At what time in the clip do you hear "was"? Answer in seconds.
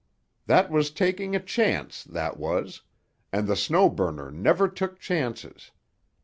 0.71-0.89, 2.39-2.81